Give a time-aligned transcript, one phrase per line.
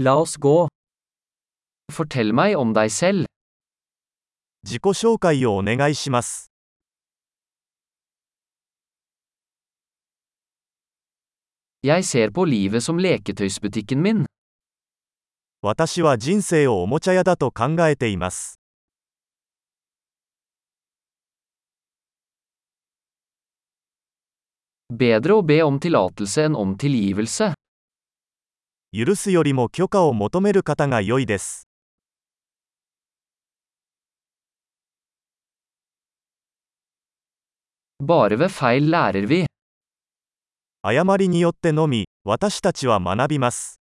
[0.00, 0.68] La oss gå.
[1.90, 3.26] Fortell meg om deg selv.
[4.62, 6.52] 自己紹介をお願いします。
[11.82, 14.26] Jeg ser på livet som leketøysbutikken min.
[15.62, 18.60] 私は人生をおもちゃ屋だと考えています。
[24.92, 27.54] Bedre å be om tillatelse enn om tilgivelse.
[28.90, 31.68] 許すよりも許可を求める方が良いです。
[38.00, 39.46] Bare ved feil lærer vi.
[40.80, 43.78] 誤りによってのみ、私たちは学びます。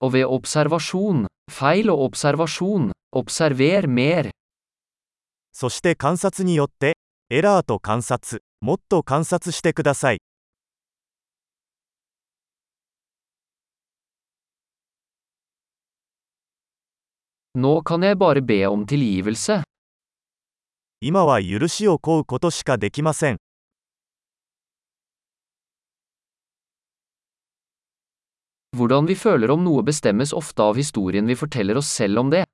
[0.00, 4.30] Og ved observasjon, feil og observasjon, observer mer.
[5.50, 6.96] そして観察によって、
[7.30, 10.18] エラーと観察、もっと観察してください。
[17.54, 19.62] Nå kan jeg bare be om tilgivelse.
[21.00, 23.38] 今は許しを請うことしかできません。
[28.74, 32.47] Hvordan vi føler om noe bestemmes ofte av historien vi forteller oss selv om det.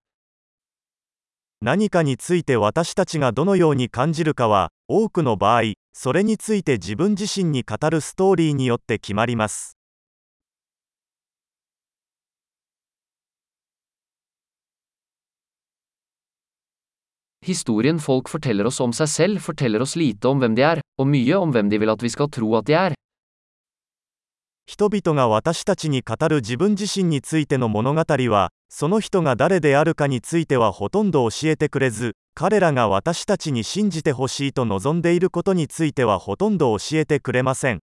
[1.64, 5.62] 何かについて私たちがどのように感じるかは、多くの場合、
[5.94, 9.78] それについて自分自身に語るストーリーによって決まります。
[17.42, 21.32] Historien folk forteller oss om seg selv, forteller oss lite om hvem de er, og mye
[21.40, 22.92] om hvem de vil at vi skal tro at de er.
[24.66, 37.78] 人々が私たちに語る自分自身についての物語は、その人が誰であるかについてはほとんど教えてくれず、彼らが私たちに信じてほしいと望んでいることについてはほとんど教えてくれません。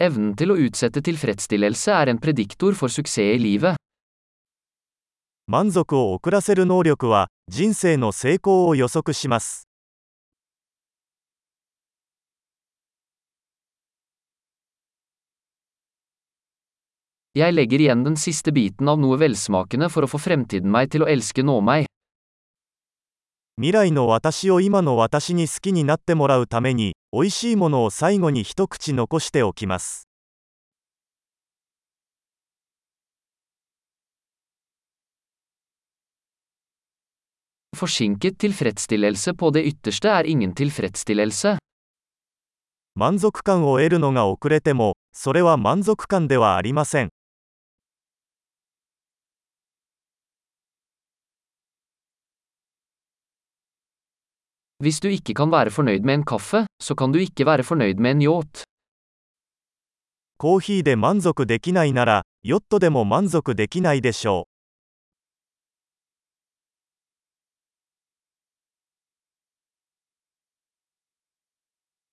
[0.00, 0.10] Er.
[5.46, 9.68] 満足を遅らせる能力は、人生の成功を予測します。
[17.32, 21.08] Jeg legger igjen den siste biten av noe velsmakende for å få fremtiden meg til å
[21.08, 21.86] elske nå meg.
[23.56, 30.08] 未来の私を今の私に好きになってもらうために、美味しいものを最後に一口残しておきます。
[37.74, 41.56] Forsinket tilfredsstillelse på det ytterste er ingen tilfredsstillelse.
[42.94, 47.08] 満足感を得るのが遅れても、それは満足感ではありません。
[54.82, 58.10] Hvis du ikke kan være fornøyd med en kaffe, så kan du ikke være fornøyd med
[58.10, 58.64] en yacht.
[60.38, 64.48] コーヒーで満足できないなら、ヨットでも満足できないでしょ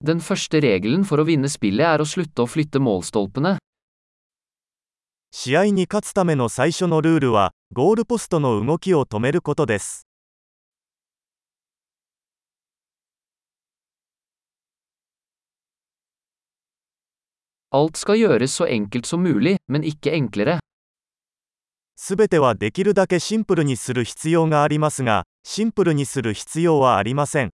[0.04, 3.56] Den første regelen for å vinne spillet er å slutte å flytte målstolpene.
[3.56, 3.58] う。
[5.32, 10.09] 試合に勝つための最初のルールは、ゴールポストの動きを止めることです。
[21.96, 27.52] すべてはできるだけシンプルにする必要がありますが、シンプルにする必要はありません。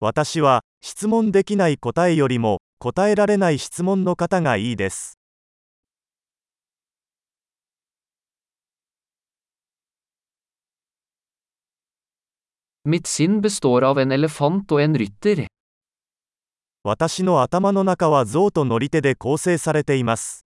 [0.00, 5.18] 私は質問できない答えよりも答えられない質問の方がいいです。
[16.84, 20.46] 私の頭の中は象と乗り手で構成されています。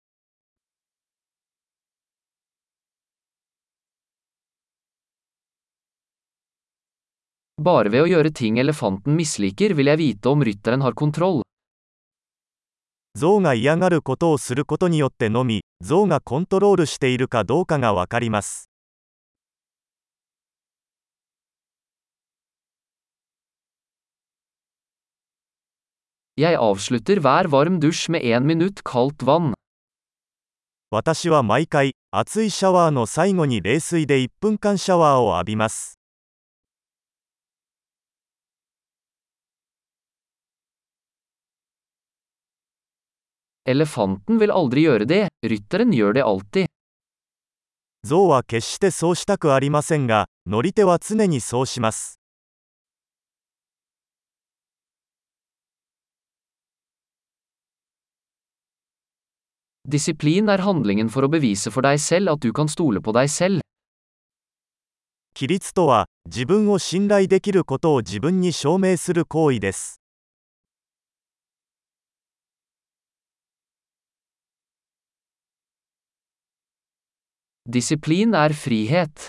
[13.14, 18.69] 象が嫌がることをすることによってのみ象がコントロールしているかどうかが分かります。
[26.38, 27.78] Jeg avslutter hver varm
[29.24, 29.54] は
[30.90, 35.98] 私は毎回、熱いシャワーの最後に冷水で1分間シャワーを浴びます。
[48.04, 52.20] ゾウは決してそうしたくありませんが、乗り手は常にそうします。
[59.88, 63.60] Disiplin er handlingen for å bevise for deg selv at du kan stole på deg selv.
[65.38, 70.00] 規律とは、自分を信頼できることを自分に証明する行為です。
[77.68, 79.28] Disiplin er frihet.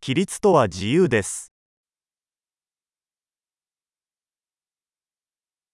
[0.00, 1.50] 規律とは自由です。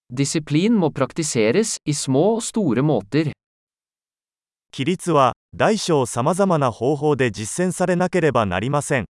[0.08, 3.32] Disiplin må praktiseres i små og store måter.
[4.72, 9.06] 規律は大小さまざまな方法で実践されなければなりません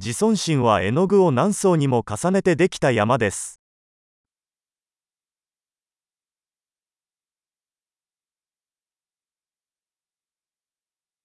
[0.00, 3.58] 自尊心は絵の具を何層にも重ねてできた山です。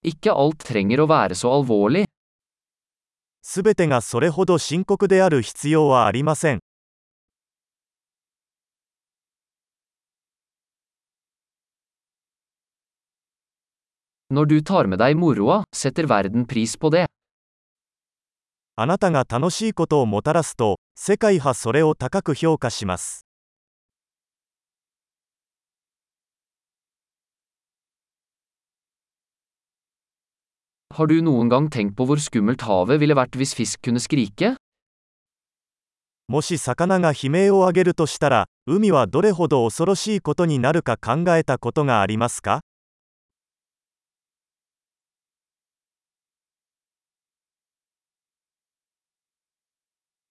[0.02, 2.04] Ikke ltringer å være så alvorlig.
[3.54, 6.58] すべてがそれほど深刻である必要はありません。
[18.74, 23.23] あなたが楽しいことをもたらすと、世界はそれを高く評価します。
[30.94, 34.54] Har du noen gang tenkt på hvor skummelt havet ville vært hvis fisk kunne skrike?
[36.28, 42.60] もし魚が悲鳴を上げるとしたら、海はどれほど恐ろしいことになるか考えたことがありますか